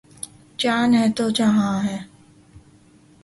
جان 0.59 0.89
ہے 0.93 1.05
تو 1.17 1.25
جہان 1.37 1.77
ہے 1.87 1.97